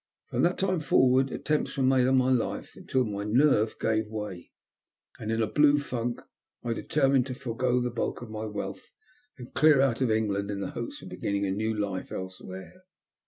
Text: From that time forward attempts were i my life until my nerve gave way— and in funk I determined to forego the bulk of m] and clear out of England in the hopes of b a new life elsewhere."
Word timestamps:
From 0.31 0.41
that 0.41 0.57
time 0.57 0.79
forward 0.79 1.31
attempts 1.31 1.77
were 1.77 1.83
i 1.83 2.09
my 2.09 2.31
life 2.31 2.73
until 2.75 3.05
my 3.05 3.23
nerve 3.23 3.75
gave 3.79 4.07
way— 4.09 4.51
and 5.19 5.31
in 5.31 5.79
funk 5.79 6.21
I 6.63 6.73
determined 6.73 7.27
to 7.27 7.35
forego 7.35 7.79
the 7.79 7.91
bulk 7.91 8.23
of 8.23 8.29
m] 8.35 8.73
and 9.37 9.53
clear 9.53 9.79
out 9.79 10.01
of 10.01 10.09
England 10.09 10.49
in 10.49 10.59
the 10.59 10.71
hopes 10.71 11.03
of 11.03 11.09
b 11.09 11.17
a 11.21 11.51
new 11.51 11.75
life 11.77 12.11
elsewhere." 12.11 12.81